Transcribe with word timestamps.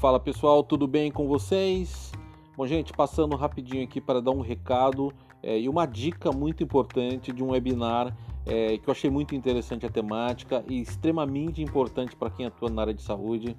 Fala 0.00 0.18
pessoal, 0.18 0.64
tudo 0.64 0.86
bem 0.86 1.12
com 1.12 1.28
vocês? 1.28 2.10
Bom, 2.56 2.66
gente, 2.66 2.90
passando 2.90 3.36
rapidinho 3.36 3.84
aqui 3.84 4.00
para 4.00 4.22
dar 4.22 4.30
um 4.30 4.40
recado 4.40 5.12
é, 5.42 5.60
e 5.60 5.68
uma 5.68 5.84
dica 5.84 6.32
muito 6.32 6.62
importante 6.62 7.30
de 7.30 7.44
um 7.44 7.50
webinar 7.50 8.16
é, 8.46 8.78
que 8.78 8.88
eu 8.88 8.92
achei 8.92 9.10
muito 9.10 9.34
interessante 9.34 9.84
a 9.84 9.90
temática 9.90 10.64
e 10.66 10.80
extremamente 10.80 11.60
importante 11.60 12.16
para 12.16 12.30
quem 12.30 12.46
atua 12.46 12.70
na 12.70 12.80
área 12.80 12.94
de 12.94 13.02
saúde, 13.02 13.54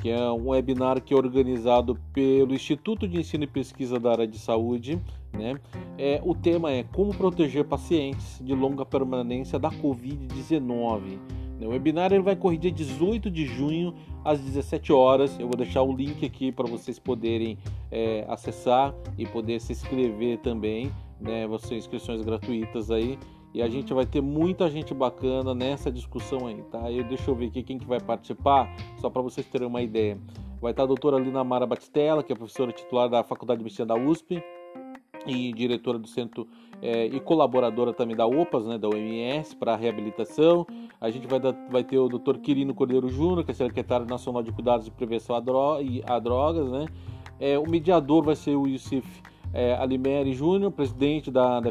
que 0.00 0.08
é 0.08 0.30
um 0.30 0.48
webinar 0.48 0.98
que 1.02 1.12
é 1.12 1.16
organizado 1.16 2.00
pelo 2.14 2.54
Instituto 2.54 3.06
de 3.06 3.20
Ensino 3.20 3.44
e 3.44 3.46
Pesquisa 3.46 4.00
da 4.00 4.12
área 4.12 4.26
de 4.26 4.38
saúde. 4.38 4.98
Né? 5.30 5.60
É, 5.98 6.22
o 6.24 6.34
tema 6.34 6.72
é 6.72 6.84
como 6.84 7.14
proteger 7.14 7.66
pacientes 7.66 8.40
de 8.42 8.54
longa 8.54 8.86
permanência 8.86 9.58
da 9.58 9.68
Covid-19. 9.70 11.18
O 11.66 11.70
webinar 11.70 12.12
ele 12.12 12.22
vai 12.22 12.36
correr 12.36 12.58
dia 12.58 12.70
18 12.70 13.30
de 13.30 13.46
junho 13.46 13.94
às 14.24 14.40
17 14.40 14.92
horas. 14.92 15.38
Eu 15.38 15.46
vou 15.46 15.56
deixar 15.56 15.82
o 15.82 15.92
link 15.92 16.24
aqui 16.24 16.50
para 16.52 16.68
vocês 16.68 16.98
poderem 16.98 17.58
é, 17.90 18.24
acessar 18.28 18.94
e 19.16 19.26
poder 19.26 19.60
se 19.60 19.72
inscrever 19.72 20.38
também. 20.38 20.92
Né? 21.20 21.46
Ser 21.58 21.76
inscrições 21.76 22.22
gratuitas 22.22 22.90
aí. 22.90 23.18
E 23.54 23.62
a 23.62 23.68
gente 23.68 23.92
vai 23.92 24.06
ter 24.06 24.22
muita 24.22 24.70
gente 24.70 24.94
bacana 24.94 25.54
nessa 25.54 25.90
discussão 25.90 26.46
aí, 26.46 26.62
tá? 26.70 26.90
Eu, 26.90 27.04
deixa 27.04 27.30
eu 27.30 27.34
ver 27.34 27.46
aqui 27.46 27.62
quem 27.62 27.78
que 27.78 27.84
vai 27.84 28.00
participar, 28.00 28.74
só 28.98 29.10
para 29.10 29.20
vocês 29.20 29.46
terem 29.46 29.68
uma 29.68 29.82
ideia. 29.82 30.18
Vai 30.58 30.70
estar 30.70 30.84
a 30.84 30.86
doutora 30.86 31.18
Lina 31.18 31.44
Mara 31.44 31.66
Batistella, 31.66 32.22
que 32.22 32.32
é 32.32 32.36
professora 32.36 32.72
titular 32.72 33.10
da 33.10 33.22
Faculdade 33.22 33.58
de 33.58 33.64
Medicina 33.64 33.84
da 33.84 33.94
USP 33.94 34.42
e 35.26 35.52
diretora 35.52 35.98
do 35.98 36.06
Centro 36.06 36.46
é, 36.80 37.06
e 37.06 37.20
colaboradora 37.20 37.92
também 37.92 38.16
da 38.16 38.26
OPAS, 38.26 38.66
né, 38.66 38.76
da 38.76 38.88
OMS, 38.88 39.54
para 39.56 39.76
reabilitação. 39.76 40.66
A 41.00 41.10
gente 41.10 41.26
vai, 41.26 41.40
vai 41.70 41.84
ter 41.84 41.98
o 41.98 42.08
Dr. 42.08 42.38
Quirino 42.38 42.74
Cordeiro 42.74 43.08
Júnior, 43.08 43.44
que 43.44 43.52
é 43.52 43.54
secretário 43.54 44.06
nacional 44.06 44.42
de 44.42 44.50
Cuidados 44.50 44.84
de 44.84 44.90
Prevenção 44.90 45.36
a, 45.36 45.40
dro 45.40 45.78
a 46.06 46.18
Drogas. 46.18 46.70
Né? 46.70 46.86
É, 47.38 47.58
o 47.58 47.68
mediador 47.68 48.24
vai 48.24 48.34
ser 48.34 48.56
o 48.56 48.66
Yusuf 48.66 49.06
é, 49.54 49.74
Alimeri 49.74 50.32
Júnior, 50.32 50.72
presidente 50.72 51.30
da, 51.30 51.60
da 51.60 51.70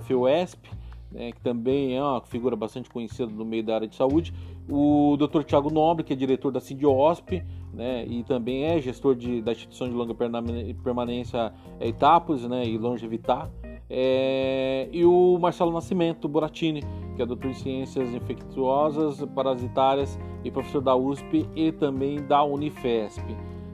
né, 1.11 1.31
que 1.31 1.41
também 1.41 1.97
é 1.97 2.01
uma 2.01 2.21
figura 2.21 2.55
bastante 2.55 2.89
conhecida 2.89 3.29
no 3.29 3.43
meio 3.43 3.63
da 3.63 3.75
área 3.75 3.87
de 3.87 3.95
saúde. 3.95 4.33
O 4.69 5.17
Dr. 5.17 5.43
Tiago 5.43 5.69
Nobre, 5.69 6.05
que 6.05 6.13
é 6.13 6.15
diretor 6.15 6.51
da 6.51 6.61
CIDIOSP, 6.61 7.43
né, 7.73 8.05
e 8.05 8.23
também 8.23 8.65
é 8.65 8.81
gestor 8.81 9.15
de, 9.15 9.41
da 9.41 9.51
instituição 9.51 9.87
de 9.87 9.93
longa 9.93 10.13
permanência 10.13 11.53
é, 11.79 11.87
Itápolis 11.87 12.47
né, 12.47 12.65
e 12.65 12.77
Longevitar. 12.77 13.49
É, 13.89 14.87
e 14.91 15.03
o 15.03 15.37
Marcelo 15.39 15.71
Nascimento 15.71 16.27
Buratini, 16.27 16.81
que 17.15 17.21
é 17.21 17.25
doutor 17.25 17.51
em 17.51 17.53
ciências 17.53 18.13
infecciosas, 18.13 19.23
parasitárias 19.35 20.17
e 20.43 20.51
professor 20.51 20.81
da 20.81 20.95
USP 20.95 21.45
e 21.55 21.71
também 21.71 22.25
da 22.25 22.43
Unifesp. 22.43 23.21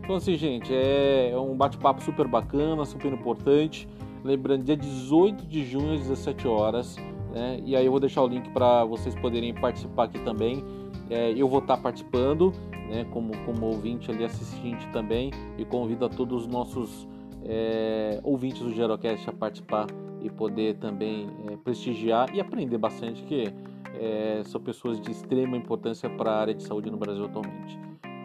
Então, 0.07 0.15
assim, 0.15 0.35
gente, 0.35 0.73
é, 0.73 1.31
é 1.31 1.37
um 1.37 1.55
bate-papo 1.55 2.01
super 2.01 2.27
bacana, 2.27 2.85
super 2.85 3.11
importante. 3.11 3.87
Lembrando, 4.23 4.63
dia 4.63 4.77
18 4.77 5.45
de 5.45 5.65
junho 5.65 5.93
às 5.93 5.99
17 5.99 6.47
horas. 6.47 6.95
Né? 7.33 7.61
E 7.65 7.75
aí 7.75 7.85
eu 7.85 7.91
vou 7.91 7.99
deixar 7.99 8.23
o 8.23 8.27
link 8.27 8.49
para 8.51 8.85
vocês 8.85 9.13
poderem 9.15 9.53
participar 9.53 10.05
aqui 10.05 10.17
também. 10.19 10.63
É, 11.09 11.31
eu 11.31 11.47
vou 11.47 11.59
estar 11.59 11.77
participando, 11.77 12.53
né, 12.89 13.05
como, 13.11 13.35
como 13.45 13.67
ouvinte 13.67 14.09
ali, 14.11 14.23
assistente 14.23 14.87
também, 14.89 15.31
e 15.57 15.65
convido 15.65 16.05
a 16.05 16.09
todos 16.09 16.43
os 16.43 16.47
nossos 16.47 17.07
é, 17.43 18.19
ouvintes 18.23 18.61
do 18.61 18.73
Gerocast 18.73 19.29
a 19.29 19.33
participar 19.33 19.87
e 20.21 20.29
poder 20.29 20.75
também 20.77 21.29
é, 21.49 21.57
prestigiar 21.57 22.33
e 22.33 22.41
aprender 22.41 22.77
bastante, 22.77 23.23
que 23.23 23.53
é, 23.99 24.41
são 24.45 24.61
pessoas 24.61 24.99
de 24.99 25.11
extrema 25.11 25.57
importância 25.57 26.09
para 26.09 26.31
a 26.31 26.39
área 26.39 26.53
de 26.53 26.63
saúde 26.63 26.89
no 26.89 26.97
Brasil 26.97 27.25
atualmente. 27.25 27.79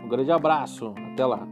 Um 0.04 0.08
grande 0.08 0.30
abraço, 0.30 0.94
até 1.12 1.24
lá! 1.24 1.46